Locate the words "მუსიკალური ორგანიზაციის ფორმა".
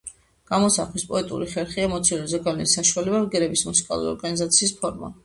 3.69-5.13